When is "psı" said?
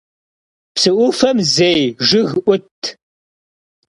0.75-0.91